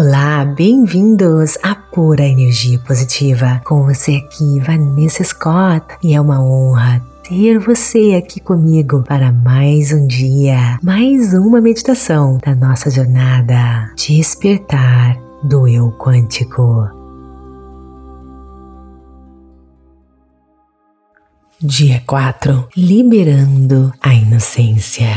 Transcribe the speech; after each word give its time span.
Olá, 0.00 0.44
bem-vindos 0.44 1.58
à 1.60 1.74
Pura 1.74 2.22
Energia 2.24 2.78
Positiva. 2.78 3.60
Com 3.64 3.82
você 3.82 4.22
aqui, 4.24 4.60
Vanessa 4.60 5.24
Scott, 5.24 5.84
e 6.00 6.14
é 6.14 6.20
uma 6.20 6.40
honra 6.40 7.04
ter 7.28 7.58
você 7.58 8.14
aqui 8.14 8.38
comigo 8.38 9.02
para 9.02 9.32
mais 9.32 9.92
um 9.92 10.06
dia, 10.06 10.78
mais 10.84 11.34
uma 11.34 11.60
meditação 11.60 12.38
da 12.38 12.54
nossa 12.54 12.88
jornada 12.92 13.92
Despertar 13.96 15.18
do 15.42 15.66
Eu 15.66 15.90
Quântico. 15.98 16.88
Dia 21.60 22.00
4 22.06 22.68
Liberando 22.76 23.92
a 24.00 24.14
Inocência. 24.14 25.08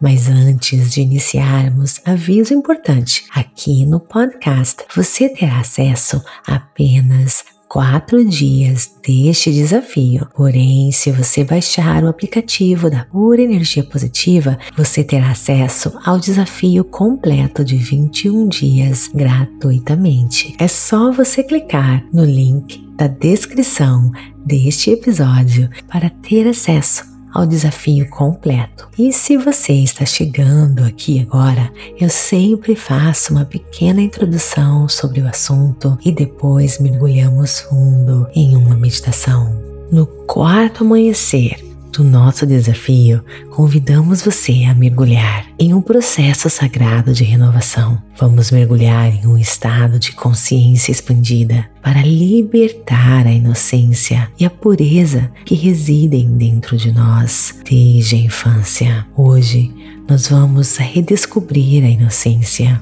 Mas 0.00 0.28
antes 0.28 0.92
de 0.92 1.02
iniciarmos, 1.02 2.00
aviso 2.04 2.54
importante: 2.54 3.24
aqui 3.34 3.84
no 3.84 4.00
podcast 4.00 4.84
você 4.94 5.28
terá 5.28 5.60
acesso 5.60 6.22
a 6.46 6.60
apenas 6.70 7.44
quatro 7.68 8.24
dias 8.24 8.90
deste 9.06 9.52
desafio. 9.52 10.26
Porém, 10.34 10.90
se 10.90 11.12
você 11.12 11.44
baixar 11.44 12.02
o 12.02 12.08
aplicativo 12.08 12.90
da 12.90 13.04
Pura 13.04 13.42
Energia 13.42 13.84
Positiva, 13.84 14.58
você 14.76 15.04
terá 15.04 15.30
acesso 15.30 15.92
ao 16.04 16.18
desafio 16.18 16.82
completo 16.82 17.64
de 17.64 17.76
21 17.76 18.48
dias 18.48 19.08
gratuitamente. 19.14 20.54
É 20.58 20.66
só 20.66 21.12
você 21.12 21.44
clicar 21.44 22.04
no 22.12 22.24
link 22.24 22.84
da 22.96 23.06
descrição 23.06 24.10
deste 24.44 24.90
episódio 24.90 25.70
para 25.88 26.10
ter 26.10 26.48
acesso 26.48 27.09
ao 27.32 27.46
desafio 27.46 28.08
completo. 28.08 28.88
E 28.98 29.12
se 29.12 29.36
você 29.36 29.72
está 29.72 30.04
chegando 30.04 30.84
aqui 30.84 31.20
agora, 31.20 31.72
eu 31.98 32.08
sempre 32.08 32.74
faço 32.74 33.32
uma 33.32 33.44
pequena 33.44 34.00
introdução 34.00 34.88
sobre 34.88 35.20
o 35.20 35.28
assunto 35.28 35.98
e 36.04 36.12
depois 36.12 36.78
mergulhamos 36.78 37.60
fundo 37.60 38.28
em 38.34 38.56
uma 38.56 38.76
meditação. 38.76 39.58
No 39.90 40.06
quarto 40.06 40.84
amanhecer, 40.84 41.69
do 41.90 42.04
nosso 42.04 42.46
desafio, 42.46 43.22
convidamos 43.50 44.22
você 44.22 44.64
a 44.64 44.74
mergulhar 44.74 45.46
em 45.58 45.74
um 45.74 45.82
processo 45.82 46.48
sagrado 46.48 47.12
de 47.12 47.24
renovação. 47.24 48.00
Vamos 48.18 48.50
mergulhar 48.50 49.12
em 49.12 49.26
um 49.26 49.36
estado 49.36 49.98
de 49.98 50.12
consciência 50.12 50.92
expandida 50.92 51.68
para 51.82 52.02
libertar 52.02 53.26
a 53.26 53.32
inocência 53.32 54.30
e 54.38 54.44
a 54.44 54.50
pureza 54.50 55.30
que 55.44 55.54
residem 55.54 56.36
dentro 56.36 56.76
de 56.76 56.92
nós 56.92 57.54
desde 57.68 58.16
a 58.16 58.18
infância. 58.18 59.06
Hoje, 59.16 59.72
nós 60.08 60.28
vamos 60.28 60.76
redescobrir 60.76 61.84
a 61.84 61.88
inocência 61.88 62.80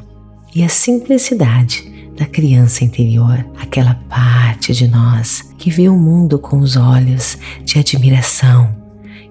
e 0.55 0.63
a 0.63 0.69
simplicidade 0.69 1.85
da 2.17 2.27
criança 2.27 2.85
interior, 2.85 3.45
aquela 3.61 3.95
parte 4.09 4.73
de 4.73 4.89
nós 4.89 5.43
que 5.57 5.71
vê 5.71 5.89
o 5.89 5.97
mundo 5.97 6.39
com 6.39 6.59
os 6.59 6.77
olhos 6.77 7.39
de 7.65 7.79
admiração 7.79 8.78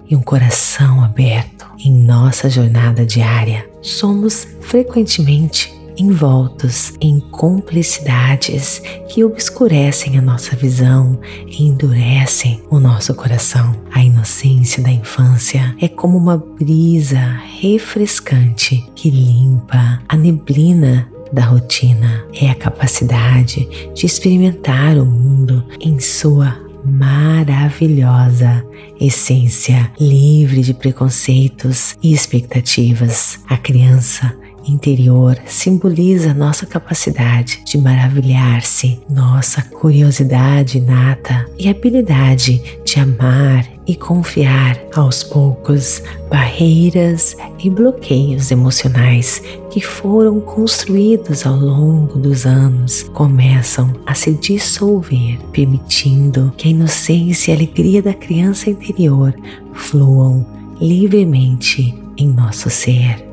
e 0.08 0.16
um 0.16 0.22
coração 0.22 1.02
aberto 1.02 1.66
em 1.78 1.92
nossa 1.92 2.48
jornada 2.48 3.04
diária, 3.04 3.68
somos 3.82 4.46
frequentemente 4.60 5.78
envoltos 5.98 6.92
em 7.00 7.18
complicidades 7.18 8.80
que 9.08 9.24
obscurecem 9.24 10.16
a 10.16 10.22
nossa 10.22 10.54
visão 10.54 11.18
e 11.46 11.64
endurecem 11.64 12.62
o 12.70 12.78
nosso 12.78 13.14
coração. 13.14 13.74
A 13.92 14.02
inocência 14.02 14.82
da 14.82 14.90
infância 14.90 15.74
é 15.80 15.88
como 15.88 16.16
uma 16.16 16.36
brisa 16.36 17.20
refrescante 17.60 18.84
que 18.94 19.10
limpa 19.10 20.00
a 20.08 20.16
neblina 20.16 21.08
da 21.32 21.44
rotina. 21.44 22.24
É 22.32 22.48
a 22.48 22.54
capacidade 22.54 23.68
de 23.94 24.06
experimentar 24.06 24.96
o 24.96 25.04
mundo 25.04 25.64
em 25.80 25.98
sua 25.98 26.67
maravilhosa 26.88 28.64
essência, 29.00 29.90
livre 30.00 30.62
de 30.62 30.74
preconceitos 30.74 31.96
e 32.02 32.12
expectativas. 32.12 33.38
A 33.48 33.56
criança 33.56 34.34
interior 34.66 35.38
simboliza 35.46 36.34
nossa 36.34 36.66
capacidade 36.66 37.62
de 37.64 37.78
maravilhar-se, 37.78 39.00
nossa 39.08 39.62
curiosidade 39.62 40.78
inata 40.78 41.46
e 41.58 41.68
habilidade 41.68 42.60
de 42.84 43.00
amar 43.00 43.77
e 43.88 43.96
confiar 43.96 44.78
aos 44.94 45.24
poucos 45.24 46.02
barreiras 46.28 47.34
e 47.58 47.70
bloqueios 47.70 48.50
emocionais 48.50 49.42
que 49.70 49.80
foram 49.80 50.38
construídos 50.40 51.46
ao 51.46 51.56
longo 51.56 52.18
dos 52.18 52.44
anos 52.44 53.04
começam 53.14 53.90
a 54.04 54.14
se 54.14 54.34
dissolver, 54.34 55.38
permitindo 55.52 56.52
que 56.58 56.68
a 56.68 56.70
inocência 56.70 57.50
e 57.50 57.54
a 57.54 57.56
alegria 57.56 58.02
da 58.02 58.12
criança 58.12 58.68
interior 58.68 59.34
fluam 59.72 60.46
livremente 60.78 61.94
em 62.18 62.28
nosso 62.28 62.68
ser. 62.68 63.26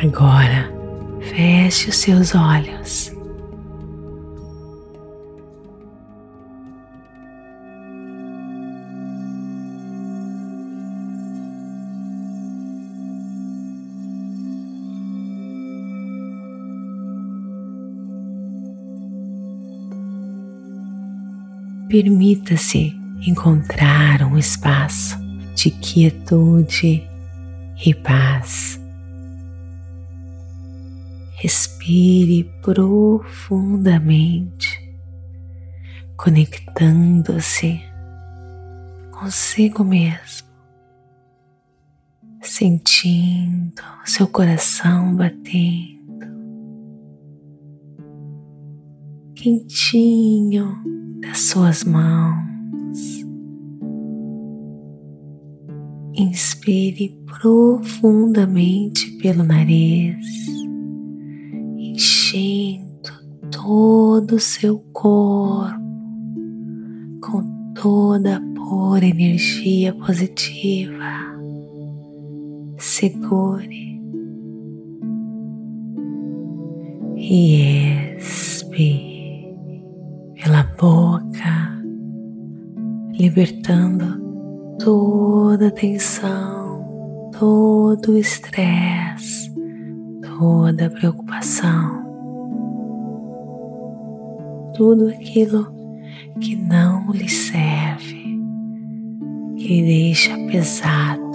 Agora, 0.00 0.70
feche 1.20 1.88
os 1.88 1.96
seus 1.96 2.34
olhos. 2.34 3.15
Permita-se 21.88 22.96
encontrar 23.24 24.22
um 24.22 24.36
espaço 24.36 25.16
de 25.54 25.70
quietude 25.70 27.08
e 27.84 27.94
paz. 27.94 28.80
Respire 31.36 32.42
profundamente, 32.60 34.84
conectando-se 36.16 37.80
consigo 39.12 39.84
mesmo, 39.84 40.48
sentindo 42.42 43.82
seu 44.04 44.26
coração 44.26 45.14
batendo, 45.14 46.26
quentinho 49.36 50.96
das 51.20 51.38
suas 51.40 51.84
mãos. 51.84 52.36
Inspire 56.14 57.18
profundamente 57.26 59.10
pelo 59.18 59.44
nariz 59.44 60.46
enchendo 61.96 63.10
todo 63.50 64.36
o 64.36 64.40
seu 64.40 64.78
corpo 64.92 65.80
com 67.22 67.72
toda 67.74 68.36
a 68.36 68.40
pura 68.54 69.06
energia 69.06 69.94
positiva. 69.94 71.36
Segure 72.78 74.00
e 77.16 78.16
expire 78.18 79.15
pela 80.46 80.62
boca, 80.78 81.82
libertando 83.18 84.22
toda 84.78 85.66
a 85.66 85.70
tensão, 85.72 87.30
todo 87.36 88.12
o 88.12 88.18
estresse, 88.18 89.52
toda 90.38 90.86
a 90.86 90.90
preocupação 90.90 92.06
tudo 94.76 95.08
aquilo 95.08 95.74
que 96.38 96.54
não 96.54 97.10
lhe 97.10 97.28
serve, 97.28 98.38
que 99.56 99.66
lhe 99.68 99.82
deixa 99.82 100.36
pesado. 100.50 101.26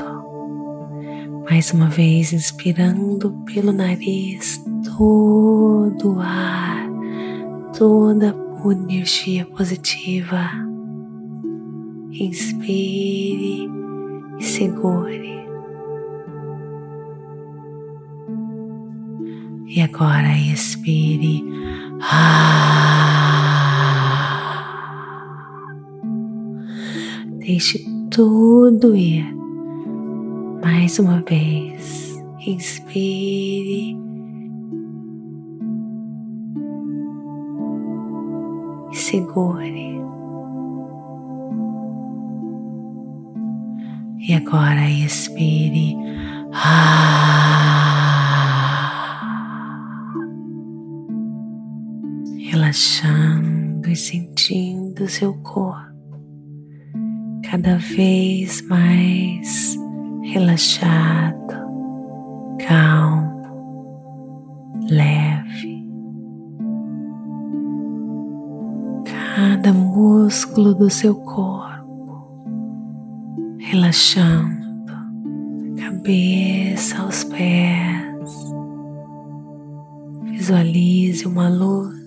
Mais 1.50 1.74
uma 1.74 1.88
vez, 1.88 2.32
inspirando 2.32 3.32
pelo 3.52 3.72
nariz 3.74 4.64
todo 4.96 6.18
o 6.18 6.20
ar, 6.20 6.88
toda 7.76 8.30
a 8.30 8.51
energia 8.70 9.46
positiva. 9.46 10.50
Inspire 12.12 13.70
e 14.38 14.44
segure. 14.44 15.32
E 19.68 19.82
agora 19.82 20.38
expire. 20.38 21.44
Ah. 22.02 22.52
Deixe 27.40 27.86
tudo 28.12 28.96
ir. 28.96 29.26
Mais 30.62 31.00
uma 31.00 31.22
vez, 31.22 32.22
inspire 32.46 33.98
segure. 39.12 40.00
E 44.20 44.34
agora 44.34 44.90
expire. 44.90 45.98
Relaxando 52.50 53.90
e 53.90 53.96
sentindo 53.96 55.08
seu 55.10 55.34
corpo 55.42 55.92
cada 57.50 57.78
vez 57.78 58.62
mais 58.68 59.76
relaxado, 60.24 61.61
músculo 70.32 70.74
do 70.74 70.90
seu 70.90 71.14
corpo 71.14 72.26
relaxando, 73.60 74.88
cabeça 75.78 77.00
aos 77.00 77.26
pés. 77.26 78.32
Visualize 80.24 81.28
uma 81.28 81.50
luz 81.50 82.00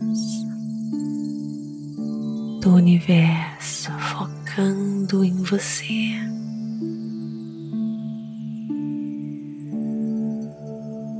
do 2.62 2.76
universo 2.76 3.93
focando 3.93 5.23
em 5.23 5.43
você. 5.43 6.15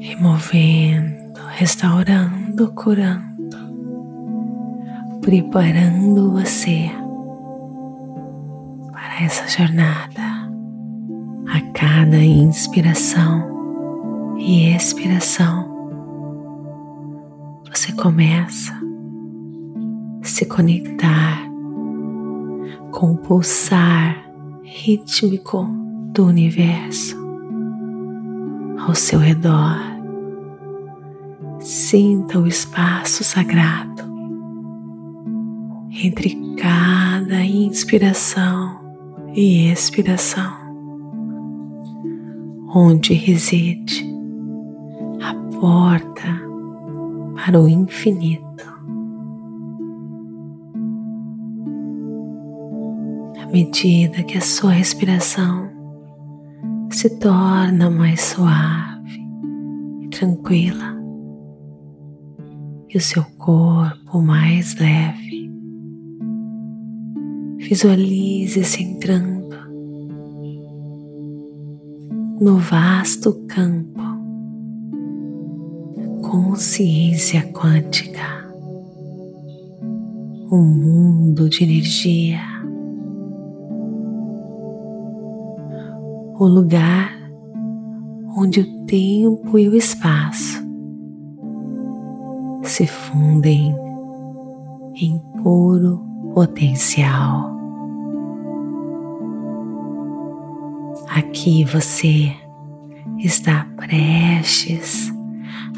removendo, 0.00 1.40
restaurando, 1.50 2.72
curando, 2.72 3.33
preparando 5.24 6.32
você 6.32 6.90
para 8.92 9.24
essa 9.24 9.48
jornada. 9.48 10.22
A 11.48 11.60
cada 11.72 12.18
inspiração 12.18 14.36
e 14.38 14.74
expiração, 14.74 15.66
você 17.70 17.92
começa 17.92 18.74
a 20.20 20.26
se 20.26 20.44
conectar 20.44 21.40
com 22.90 23.12
o 23.12 23.16
pulsar 23.16 24.22
rítmico 24.62 25.66
do 26.12 26.26
universo 26.26 27.16
ao 28.78 28.94
seu 28.94 29.20
redor. 29.20 29.78
Sinta 31.60 32.38
o 32.38 32.46
espaço 32.46 33.24
sagrado 33.24 34.03
entre 36.04 36.36
cada 36.58 37.42
inspiração 37.42 38.78
e 39.32 39.70
expiração, 39.70 40.52
onde 42.74 43.14
reside 43.14 44.04
a 45.22 45.34
porta 45.58 46.28
para 47.36 47.58
o 47.58 47.66
infinito. 47.66 48.44
À 53.40 53.46
medida 53.46 54.22
que 54.24 54.36
a 54.36 54.42
sua 54.42 54.72
respiração 54.72 55.70
se 56.90 57.18
torna 57.18 57.88
mais 57.90 58.20
suave 58.20 59.20
e 60.02 60.08
tranquila, 60.08 60.94
e 62.90 62.98
o 62.98 63.00
seu 63.00 63.24
corpo 63.38 64.20
mais 64.20 64.78
leve. 64.78 65.23
Visualize-se 67.58 68.82
entrando 68.82 69.56
no 72.40 72.58
vasto 72.58 73.32
campo. 73.46 74.02
Consciência 76.22 77.42
quântica, 77.52 78.44
um 80.50 80.62
mundo 80.62 81.48
de 81.48 81.64
energia, 81.64 82.40
o 86.38 86.46
lugar 86.46 87.12
onde 88.36 88.60
o 88.60 88.86
tempo 88.86 89.58
e 89.58 89.68
o 89.68 89.76
espaço 89.76 90.62
se 92.62 92.86
fundem 92.86 93.74
em 94.96 95.18
puro 95.42 96.13
potencial. 96.34 97.54
Aqui 101.08 101.64
você 101.64 102.34
está 103.19 103.69
prestes 103.76 105.12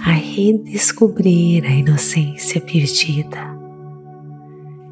a 0.07 0.13
redescobrir 0.13 1.63
a 1.65 1.71
inocência 1.71 2.59
perdida 2.63 3.55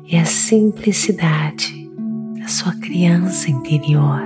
e 0.07 0.17
a 0.19 0.27
simplicidade 0.27 1.91
da 2.39 2.47
sua 2.47 2.75
criança 2.75 3.51
interior. 3.51 4.21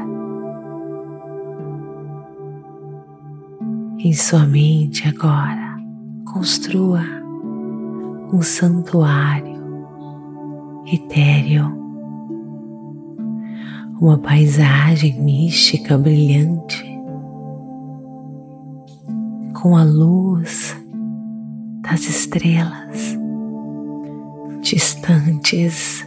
Em 4.00 4.12
sua 4.12 4.44
mente 4.44 5.06
agora, 5.06 5.76
construa 6.24 7.04
um 8.32 8.42
santuário 8.42 9.57
etéreo, 10.94 11.66
uma 14.00 14.18
paisagem 14.18 15.20
mística 15.20 15.98
brilhante, 15.98 16.84
com 19.60 19.76
a 19.76 19.82
luz 19.82 20.76
das 21.82 22.08
estrelas 22.08 23.18
distantes 24.62 26.06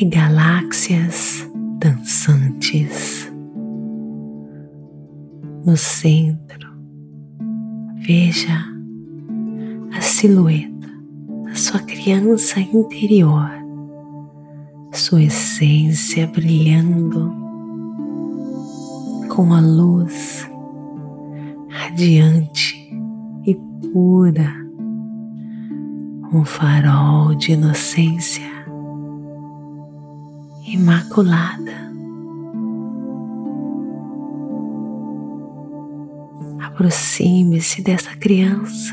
e 0.00 0.04
galáxias 0.04 1.48
dançantes. 1.78 3.30
No 5.64 5.76
centro, 5.76 6.70
veja 8.06 8.64
a 9.96 10.00
silhueta 10.00 10.76
sua 11.56 11.80
criança 11.80 12.60
interior, 12.60 13.50
sua 15.06 15.22
essência 15.22 16.26
brilhando 16.26 17.32
com 19.28 19.54
a 19.54 19.60
luz 19.60 20.50
radiante 21.68 22.92
e 23.44 23.54
pura, 23.92 24.52
um 26.32 26.44
farol 26.44 27.36
de 27.36 27.52
inocência 27.52 28.50
imaculada. 30.66 31.86
Aproxime-se 36.64 37.80
dessa 37.80 38.16
criança 38.16 38.92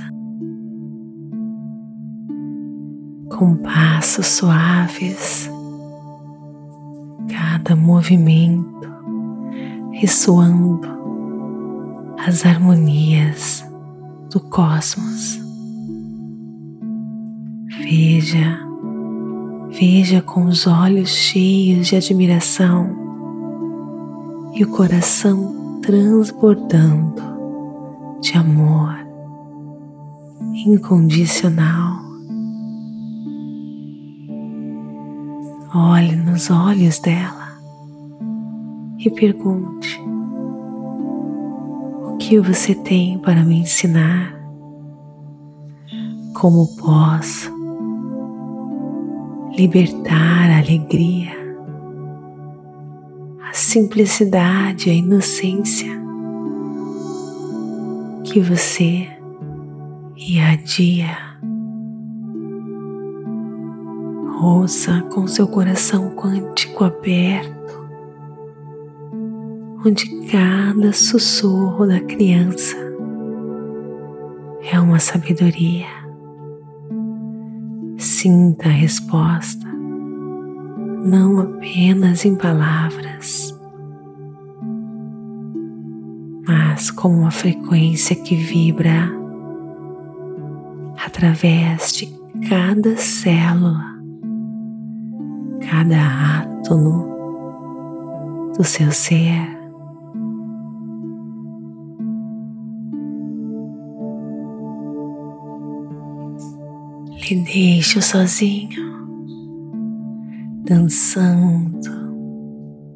com 3.36 3.55
passos 3.55 4.27
suaves, 4.27 5.50
cada 7.63 7.77
movimento 7.77 8.91
ressoando 9.93 10.86
as 12.20 12.46
harmonias 12.46 13.65
do 14.29 14.41
cosmos. 14.41 15.39
Veja, 17.79 18.60
veja 19.70 20.22
com 20.22 20.46
os 20.46 20.67
olhos 20.67 21.10
cheios 21.10 21.88
de 21.88 21.96
admiração 21.96 22.89
e 24.55 24.63
o 24.65 24.70
coração 24.70 25.79
transbordando 25.82 27.22
de 28.22 28.38
amor 28.38 28.93
incondicional. 30.65 32.03
Olhe 35.74 36.15
nos 36.15 36.51
olhos 36.51 37.00
dela 37.00 37.43
e 39.06 39.10
pergunte: 39.10 40.02
O 42.06 42.18
que 42.18 42.40
você 42.40 42.74
tem 42.74 43.20
para 43.20 43.44
me 43.44 43.60
ensinar? 43.60 44.34
Como 46.34 46.76
posso 46.78 47.52
libertar 49.56 50.50
a 50.50 50.58
alegria, 50.58 51.32
a 53.50 53.54
simplicidade, 53.54 54.90
a 54.90 54.94
inocência 54.94 55.92
que 58.24 58.40
você 58.40 59.08
irradia? 60.16 61.34
Ouça 64.42 65.02
com 65.14 65.26
seu 65.26 65.48
coração 65.48 66.16
quântico 66.16 66.84
aberto, 66.84 67.62
onde 69.86 70.10
cada 70.28 70.94
sussurro 70.94 71.86
da 71.86 72.00
criança 72.00 72.78
é 74.72 74.80
uma 74.80 75.00
sabedoria. 75.00 75.88
Sinta 77.98 78.70
a 78.70 78.72
resposta, 78.72 79.68
não 81.04 81.40
apenas 81.40 82.24
em 82.24 82.36
palavras, 82.36 83.54
mas 86.48 86.90
como 86.92 87.20
uma 87.20 87.32
frequência 87.32 88.16
que 88.16 88.36
vibra 88.36 89.12
através 91.06 91.92
de 91.92 92.08
cada 92.48 92.96
célula 92.96 93.94
cada 95.70 96.42
átomo 96.42 97.12
do 98.56 98.63
seu 98.63 98.92
ser. 98.92 99.62
Lhe 107.34 107.42
deixo 107.46 108.00
sozinho, 108.00 108.94
dançando, 110.68 111.90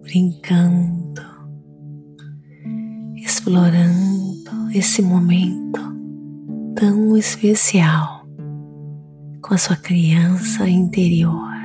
brincando, 0.04 1.24
explorando 3.16 4.70
esse 4.76 5.02
momento 5.02 5.82
tão 6.76 7.18
especial 7.18 8.28
com 9.42 9.56
a 9.56 9.58
sua 9.58 9.76
criança 9.76 10.70
interior. 10.70 11.57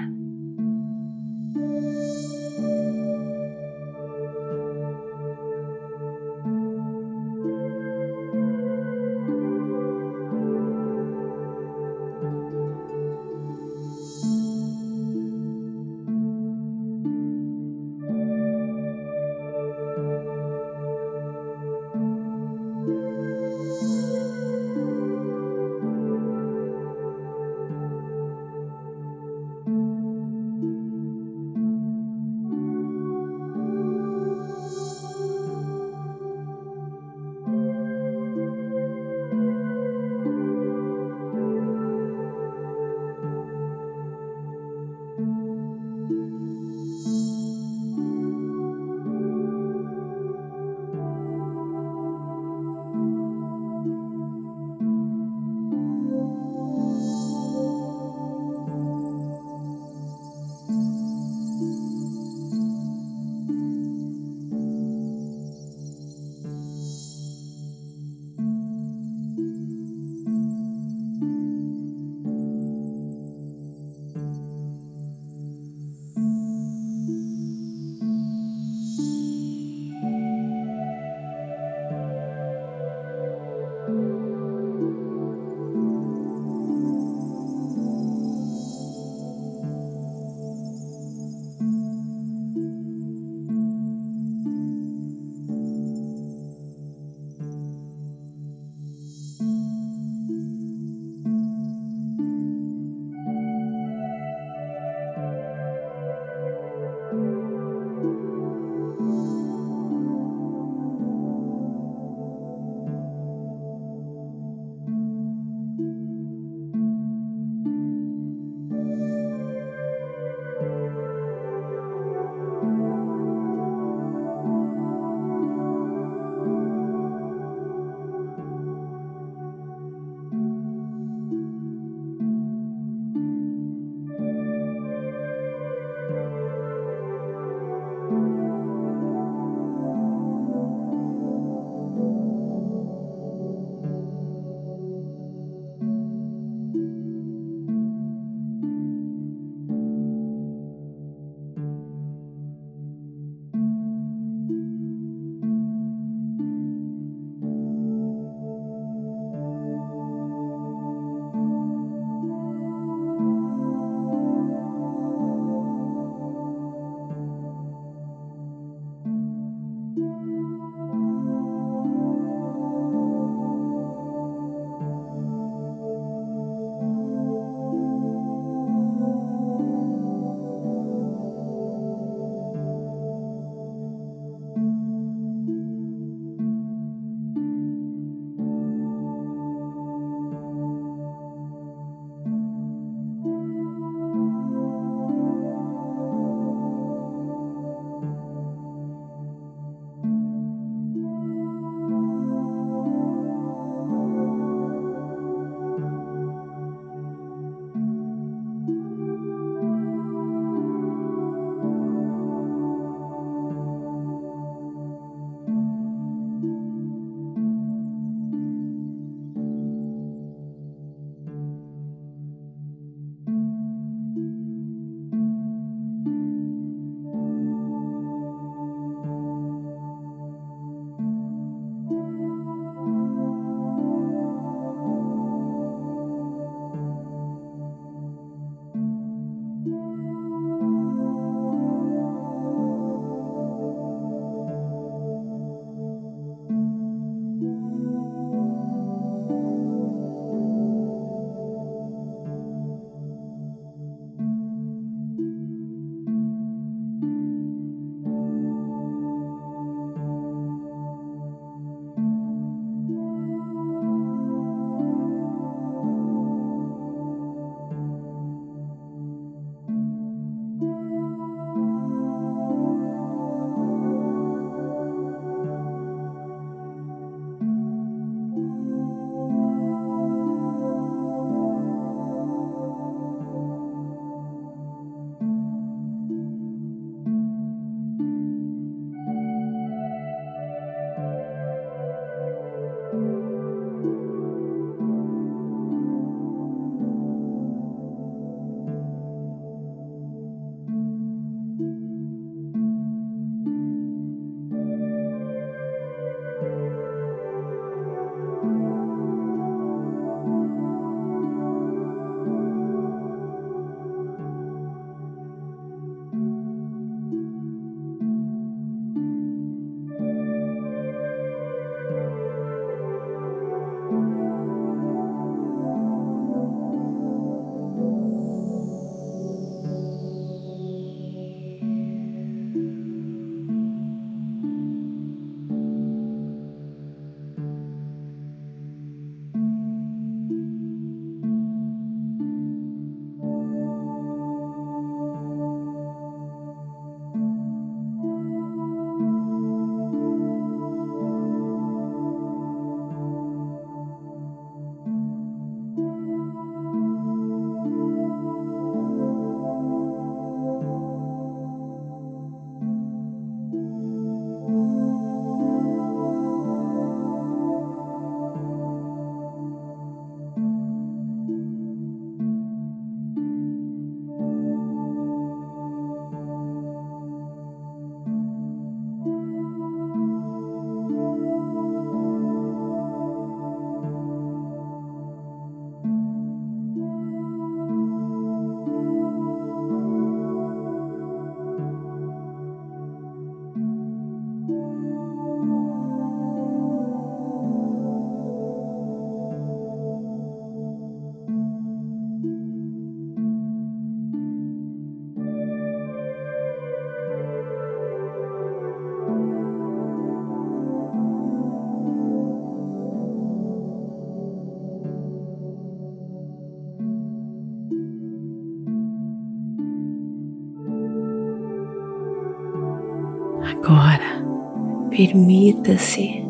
Permita-se 425.05 426.23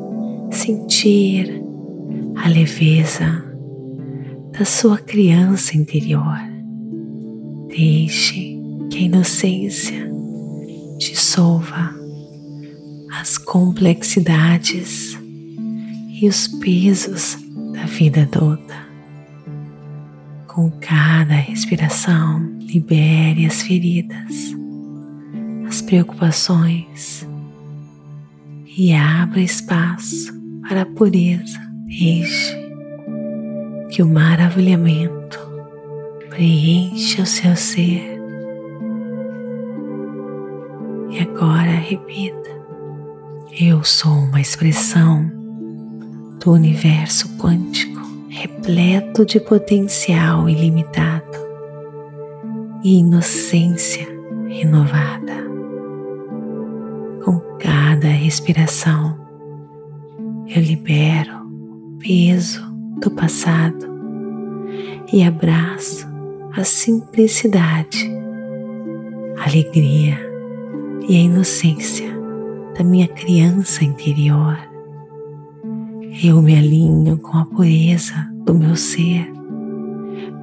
sentir 0.51 1.63
a 2.37 2.49
leveza 2.49 3.45
da 4.51 4.65
sua 4.65 4.97
criança 4.97 5.77
interior. 5.77 6.39
Deixe 7.69 8.59
que 8.91 8.97
a 8.97 9.01
inocência 9.03 10.11
dissolva 10.99 11.95
as 13.21 13.37
complexidades 13.37 15.19
e 16.09 16.27
os 16.27 16.49
pesos 16.49 17.37
da 17.75 17.85
vida 17.85 18.23
adulta. 18.23 18.87
Com 20.49 20.71
cada 20.81 21.35
respiração, 21.35 22.57
libere 22.59 23.45
as 23.45 23.61
feridas, 23.61 24.57
as 25.69 25.83
preocupações 25.83 27.31
e 28.77 28.95
abra 28.95 29.41
espaço 29.41 30.33
para 30.69 30.83
a 30.83 30.87
pureza. 30.87 31.61
Deixe 31.87 32.57
que 33.91 34.03
o 34.03 34.07
maravilhamento 34.07 35.39
preencha 36.31 37.23
o 37.23 37.27
seu 37.27 37.55
ser. 37.55 38.19
E 41.11 41.21
agora 41.21 41.73
repita: 41.73 42.51
Eu 43.61 43.85
sou 43.85 44.13
uma 44.13 44.41
expressão 44.41 45.31
do 46.43 46.53
universo 46.53 47.37
quântico 47.37 48.01
repleto 48.31 49.27
de 49.27 49.39
potencial 49.39 50.49
ilimitado 50.49 51.23
e 52.83 52.99
inocência 52.99 54.07
renovada. 54.49 55.52
Cada 58.03 58.15
respiração, 58.15 59.17
eu 60.49 60.61
libero 60.61 61.47
o 61.47 61.99
peso 62.01 62.61
do 63.01 63.09
passado 63.13 63.87
e 65.13 65.23
abraço 65.23 66.09
a 66.53 66.65
simplicidade, 66.65 68.11
a 69.39 69.45
alegria 69.45 70.19
e 71.09 71.15
a 71.15 71.21
inocência 71.21 72.09
da 72.77 72.83
minha 72.83 73.07
criança 73.07 73.85
interior. 73.85 74.59
Eu 76.25 76.43
me 76.43 76.59
alinho 76.59 77.19
com 77.19 77.39
a 77.39 77.45
pureza 77.45 78.15
do 78.45 78.53
meu 78.53 78.75
ser, 78.75 79.33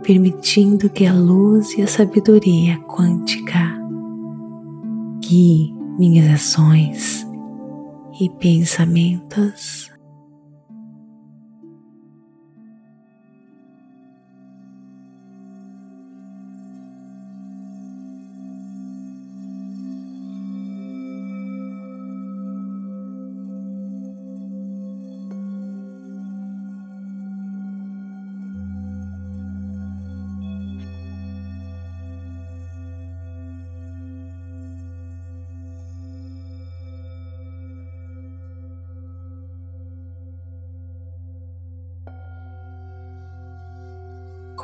permitindo 0.01 0.89
que 0.89 1.05
a 1.05 1.11
luz 1.11 1.77
e 1.77 1.81
a 1.81 1.87
sabedoria 1.87 2.77
quântica 2.87 3.77
guiem 5.19 5.75
minhas 5.97 6.29
ações 6.29 7.28
e 8.19 8.29
pensamentos. 8.29 9.88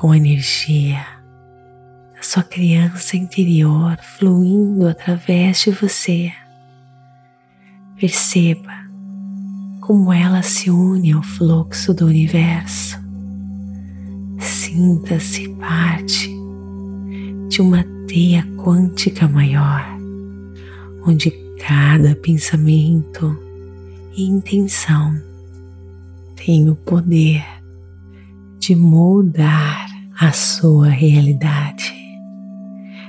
Com 0.06 0.12
a 0.12 0.18
energia 0.18 1.04
da 2.16 2.22
sua 2.22 2.44
criança 2.44 3.18
interior 3.18 3.98
fluindo 4.04 4.88
através 4.88 5.62
de 5.62 5.72
você. 5.72 6.32
Perceba 8.00 8.72
como 9.82 10.14
ela 10.14 10.44
se 10.44 10.70
une 10.70 11.12
ao 11.12 11.24
fluxo 11.24 11.92
do 11.92 12.06
universo. 12.06 13.00
Sinta-se 14.38 15.50
parte 15.56 16.30
de 17.50 17.60
uma 17.60 17.84
teia 18.08 18.44
quântica 18.58 19.28
maior, 19.28 19.84
onde 21.04 21.32
cada 21.68 22.16
pensamento 22.18 23.36
e 24.16 24.22
intenção 24.22 25.20
tem 26.36 26.70
o 26.70 26.76
poder 26.76 27.44
de 28.60 28.76
moldar 28.76 29.85
a 30.20 30.32
sua 30.32 30.88
realidade. 30.88 31.94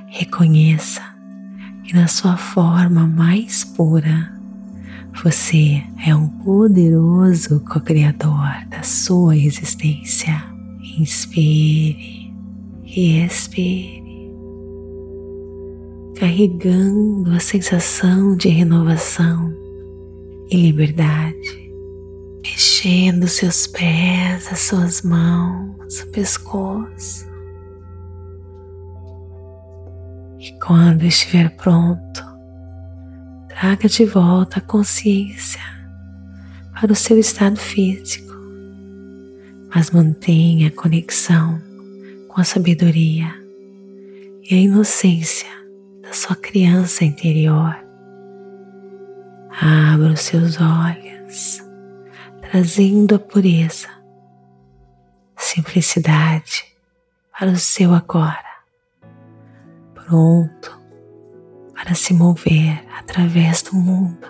Reconheça 0.08 1.02
que 1.84 1.94
na 1.94 2.08
sua 2.08 2.36
forma 2.36 3.06
mais 3.06 3.62
pura 3.62 4.32
você 5.22 5.82
é 6.04 6.14
um 6.14 6.28
poderoso 6.28 7.60
co-criador 7.60 8.66
da 8.68 8.82
sua 8.82 9.36
existência. 9.36 10.42
Inspire 10.98 12.32
e 12.84 13.24
expire, 13.24 14.02
carregando 16.18 17.30
a 17.30 17.38
sensação 17.38 18.36
de 18.36 18.48
renovação 18.48 19.52
e 20.50 20.56
liberdade, 20.56 21.65
mexendo 22.86 23.26
seus 23.26 23.66
pés, 23.66 24.46
as 24.52 24.60
suas 24.60 25.02
mãos 25.02 25.92
seu 25.92 26.06
pescoço. 26.12 27.26
E 30.38 30.52
quando 30.64 31.02
estiver 31.02 31.50
pronto, 31.56 32.24
traga 33.48 33.88
de 33.88 34.04
volta 34.04 34.60
a 34.60 34.62
consciência 34.62 35.60
para 36.80 36.92
o 36.92 36.94
seu 36.94 37.18
estado 37.18 37.56
físico, 37.56 38.32
mas 39.74 39.90
mantenha 39.90 40.68
a 40.68 40.70
conexão 40.70 41.60
com 42.28 42.40
a 42.40 42.44
sabedoria 42.44 43.34
e 44.48 44.54
a 44.54 44.58
inocência 44.58 45.50
da 46.02 46.12
sua 46.12 46.36
criança 46.36 47.04
interior. 47.04 47.76
Abra 49.60 50.12
os 50.12 50.20
seus 50.20 50.60
olhos, 50.60 51.65
trazendo 52.56 53.14
a 53.14 53.18
pureza 53.18 53.88
simplicidade 55.36 56.64
para 57.38 57.50
o 57.50 57.56
seu 57.56 57.92
agora, 57.92 58.62
pronto 59.92 60.80
para 61.74 61.94
se 61.94 62.14
mover 62.14 62.82
através 62.98 63.60
do 63.60 63.76
mundo 63.76 64.26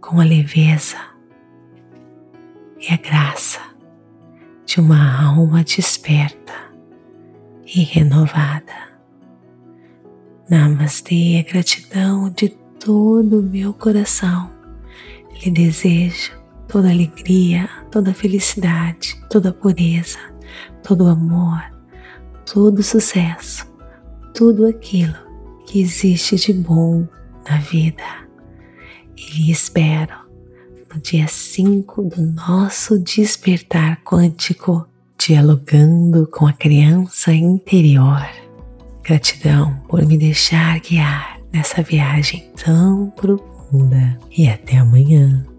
com 0.00 0.20
a 0.20 0.24
leveza 0.24 0.96
e 2.78 2.94
a 2.94 2.96
graça 2.96 3.58
de 4.64 4.78
uma 4.78 5.26
alma 5.26 5.64
desperta 5.64 6.54
e 7.66 7.82
renovada. 7.82 8.94
Namastê, 10.48 11.44
gratidão 11.50 12.30
de 12.30 12.50
todo 12.78 13.40
o 13.40 13.42
meu 13.42 13.74
coração. 13.74 14.52
Lhe 15.42 15.50
desejo 15.50 16.39
toda 16.70 16.90
alegria, 16.90 17.68
toda 17.90 18.14
felicidade, 18.14 19.20
toda 19.28 19.52
pureza, 19.52 20.18
todo 20.82 21.08
amor, 21.08 21.60
todo 22.50 22.82
sucesso, 22.82 23.66
tudo 24.34 24.66
aquilo 24.66 25.16
que 25.66 25.80
existe 25.80 26.36
de 26.36 26.52
bom 26.52 27.06
na 27.48 27.58
vida. 27.58 28.04
E 29.16 29.50
espero 29.50 30.14
no 30.92 31.00
dia 31.00 31.26
5 31.26 32.02
do 32.04 32.22
nosso 32.22 32.98
despertar 32.98 34.02
quântico, 34.04 34.86
dialogando 35.18 36.26
com 36.28 36.46
a 36.46 36.52
criança 36.52 37.32
interior. 37.32 38.24
Gratidão 39.02 39.74
por 39.88 40.06
me 40.06 40.16
deixar 40.16 40.78
guiar 40.80 41.40
nessa 41.52 41.82
viagem 41.82 42.48
tão 42.64 43.10
profunda 43.10 44.18
e 44.30 44.48
até 44.48 44.76
amanhã. 44.76 45.49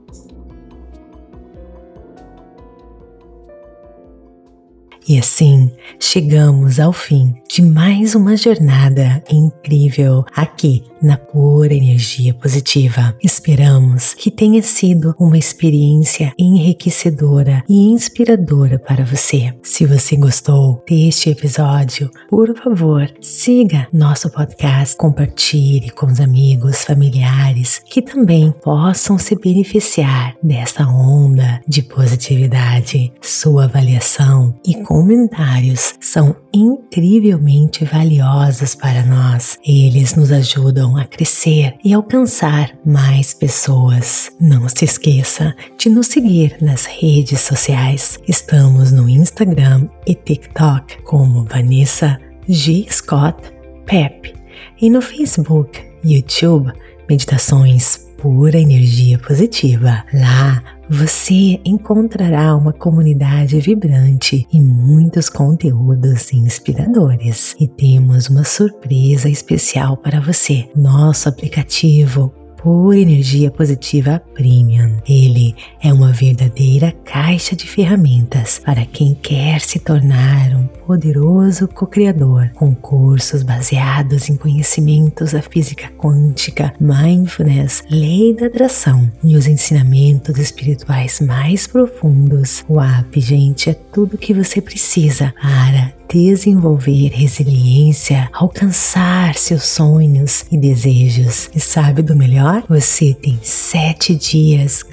E 5.08 5.18
assim 5.18 5.72
chegamos 6.00 6.80
ao 6.80 6.94
fim 6.94 7.34
de 7.50 7.62
mais 7.62 8.16
uma 8.16 8.38
jornada 8.38 9.22
incrível 9.30 10.24
aqui 10.36 10.84
na 11.02 11.18
pura 11.18 11.74
energia 11.74 12.34
positiva. 12.34 13.16
Esperamos 13.24 14.14
que 14.14 14.30
tenha 14.30 14.62
sido 14.62 15.16
uma 15.20 15.38
experiência 15.38 16.32
enriquecedora 16.38 17.64
e 17.68 17.90
inspiradora 17.90 18.78
para 18.78 19.04
você. 19.04 19.54
Se 19.64 19.86
você 19.86 20.16
gostou 20.16 20.84
deste 20.88 21.30
episódio, 21.30 22.10
por 22.30 22.56
favor, 22.56 23.12
siga 23.20 23.88
nosso 23.92 24.30
podcast, 24.30 24.96
compartilhe 24.96 25.90
com 25.90 26.06
os 26.06 26.20
amigos, 26.20 26.84
familiares 26.84 27.82
que 27.84 28.02
também 28.02 28.52
possam 28.64 29.18
se 29.18 29.36
beneficiar 29.36 30.36
dessa 30.44 30.86
onda 30.86 31.60
de 31.68 31.82
positividade. 31.82 33.12
Sua 33.22 33.66
avaliação 33.66 34.54
e 34.66 34.76
comentários 34.92 35.96
são 36.02 36.36
incrivelmente 36.54 37.86
valiosos 37.86 38.76
para 38.76 39.06
nós. 39.06 39.58
Eles 39.66 40.16
nos 40.16 40.34
ajudam 40.34 40.98
a 40.98 41.06
crescer 41.06 41.76
e 41.82 41.94
alcançar 41.94 42.78
mais 42.86 43.34
pessoas. 43.34 44.30
Não 44.38 44.68
se 44.68 44.84
esqueça 44.84 45.56
de 45.78 45.90
nos 45.90 46.08
seguir 46.08 46.58
nas 46.62 46.84
redes 46.84 47.40
sociais. 47.40 48.20
Estamos 48.28 48.92
no 48.92 49.08
Instagram 49.08 49.88
e 50.06 50.14
TikTok 50.14 51.02
como 51.04 51.46
Vanessa 51.46 52.20
G. 52.50 52.86
Scott 52.92 53.38
Pep 53.86 54.34
e 54.82 54.90
no 54.90 55.02
Facebook, 55.02 55.82
YouTube, 56.04 56.70
Meditações 57.10 58.11
Pura 58.22 58.60
Energia 58.60 59.18
Positiva. 59.18 60.04
Lá 60.14 60.64
você 60.88 61.60
encontrará 61.66 62.56
uma 62.56 62.72
comunidade 62.72 63.60
vibrante 63.60 64.48
e 64.54 64.62
muitos 64.62 65.28
conteúdos 65.28 66.32
inspiradores. 66.32 67.56
E 67.60 67.68
temos 67.68 68.30
uma 68.30 68.44
surpresa 68.44 69.28
especial 69.28 69.98
para 69.98 70.22
você. 70.22 70.70
Nosso 70.76 71.30
aplicativo 71.30 72.32
Pura 72.62 72.96
Energia 72.96 73.50
Positiva 73.50 74.22
Premium. 74.36 74.98
Ele 75.10 75.56
é 75.82 75.92
uma 75.92 76.14
verdadeira 76.14 76.92
caixa 77.04 77.56
de 77.56 77.68
ferramentas 77.68 78.62
para 78.64 78.86
quem 78.86 79.16
quer 79.16 79.62
se 79.62 79.80
tornar 79.80 80.54
um 80.56 80.68
poderoso 80.86 81.68
co-criador, 81.68 82.52
com 82.54 82.76
cursos 82.76 83.42
baseados 83.42 84.30
em 84.30 84.36
conhecimentos 84.36 85.32
da 85.32 85.42
física 85.42 85.90
quântica, 85.98 86.72
mindfulness, 86.80 87.84
lei 87.90 88.36
da 88.36 88.46
atração 88.46 89.12
e 89.24 89.36
os 89.36 89.48
ensinamentos 89.48 90.38
espirituais 90.38 91.20
mais 91.20 91.66
profundos. 91.66 92.64
O 92.70 92.80
app, 92.80 93.20
gente, 93.20 93.72
é 93.72 93.74
tudo 93.74 94.20
que 94.20 94.36
você 94.36 94.62
precisa 94.62 95.34
para 95.42 96.01
desenvolver 96.14 97.10
resiliência, 97.14 98.30
alcançar 98.34 99.36
seus 99.36 99.64
sonhos 99.64 100.46
e 100.52 100.58
desejos. 100.58 101.50
E 101.56 101.60
sabe 101.60 102.02
do 102.02 102.16
melhor? 102.16 102.64
Você 102.68 103.14
tem 103.14 103.40
sete 103.42 104.14
dias 104.14 104.84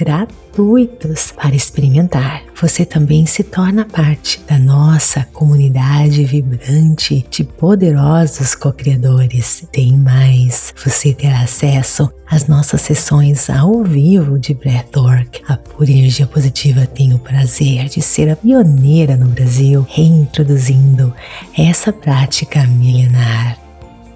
gratuitos 0.58 1.30
para 1.30 1.54
experimentar 1.54 2.42
você 2.60 2.84
também 2.84 3.24
se 3.24 3.44
torna 3.44 3.84
parte 3.84 4.40
da 4.48 4.58
nossa 4.58 5.24
comunidade 5.32 6.24
vibrante 6.24 7.24
de 7.30 7.44
poderosos 7.44 8.56
co-criadores. 8.56 9.64
Tem 9.70 9.96
mais, 9.96 10.74
você 10.84 11.14
terá 11.14 11.42
acesso 11.42 12.10
às 12.28 12.48
nossas 12.48 12.80
sessões 12.80 13.48
ao 13.48 13.84
vivo 13.84 14.40
de 14.40 14.54
Breathwork. 14.54 15.40
A 15.46 15.56
Pura 15.56 15.88
Energia 15.88 16.26
Positiva 16.26 16.84
tem 16.84 17.14
o 17.14 17.18
prazer 17.20 17.84
de 17.84 18.02
ser 18.02 18.28
a 18.28 18.34
pioneira 18.34 19.16
no 19.16 19.28
Brasil, 19.28 19.86
reintroduzindo 19.88 21.14
essa 21.56 21.92
prática 21.92 22.66
milenar 22.66 23.56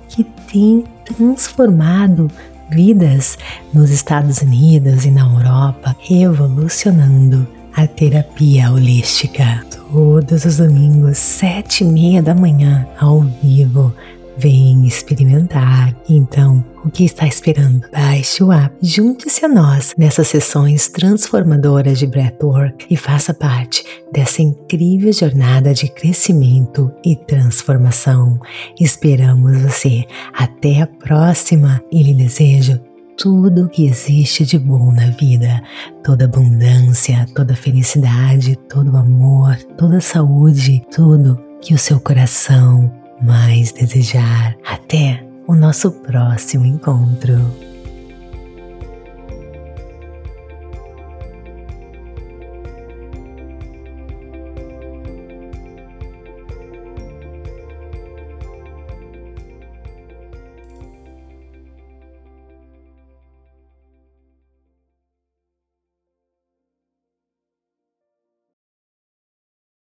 que 0.09 0.25
tem 0.51 0.85
transformado 1.05 2.29
vidas 2.73 3.39
nos 3.73 3.91
Estados 3.91 4.43
Unidos 4.43 5.05
e 5.05 5.11
na 5.11 5.23
Europa, 5.23 5.95
revolucionando 6.01 7.47
a 7.75 7.87
terapia 7.87 8.71
holística. 8.71 9.65
Todos 9.91 10.45
os 10.45 10.57
domingos, 10.57 11.19
sete 11.19 11.85
e 11.85 11.87
meia 11.87 12.23
da 12.23 12.35
manhã, 12.35 12.87
ao 12.99 13.21
vivo. 13.43 13.95
Vem 14.37 14.87
experimentar. 14.87 15.95
Então, 16.09 16.65
o 16.85 16.91
que 16.91 17.05
está 17.05 17.27
esperando? 17.27 17.83
Baixe 17.93 18.43
o 18.43 18.51
app, 18.51 18.75
junte-se 18.83 19.45
a 19.45 19.49
nós 19.49 19.95
nessas 19.97 20.29
sessões 20.29 20.89
transformadoras 20.89 21.99
de 21.99 22.07
Breathwork 22.07 22.87
e 22.91 22.97
faça 22.97 23.35
parte 23.35 23.85
dessa 24.13 24.43
incrível 24.43 25.13
jornada 25.13 25.75
de 25.75 25.89
crescimento 25.89 26.91
e 27.05 27.15
transformação. 27.15 28.41
Esperamos 28.81 29.61
você. 29.63 30.05
Até 30.33 30.83
a 30.83 30.87
próxima 30.87 31.81
e 31.91 32.03
lhe 32.03 32.15
desejo 32.15 32.81
tudo 33.17 33.69
que 33.69 33.87
existe 33.87 34.45
de 34.45 34.59
bom 34.59 34.91
na 34.91 35.11
vida, 35.11 35.63
toda 36.03 36.25
abundância, 36.25 37.27
toda 37.35 37.55
felicidade, 37.55 38.57
todo 38.69 38.97
amor, 38.97 39.57
toda 39.77 40.01
saúde, 40.01 40.83
tudo 40.91 41.39
que 41.61 41.75
o 41.75 41.79
seu 41.79 42.01
coração 42.01 43.02
mais 43.23 43.73
desejar. 43.73 44.57
Até 44.67 45.25
o 45.47 45.55
nosso 45.55 45.91
próximo 45.91 46.67
encontro. 46.67 47.72